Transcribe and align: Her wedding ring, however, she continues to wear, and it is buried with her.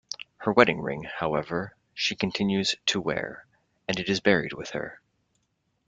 Her 0.37 0.51
wedding 0.51 0.81
ring, 0.81 1.03
however, 1.03 1.75
she 1.93 2.15
continues 2.15 2.73
to 2.87 2.99
wear, 2.99 3.45
and 3.87 3.99
it 3.99 4.09
is 4.09 4.19
buried 4.19 4.51
with 4.53 4.71
her. 4.71 4.99